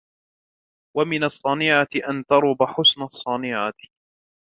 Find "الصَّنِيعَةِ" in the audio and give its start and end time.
1.23-1.87, 3.03-3.73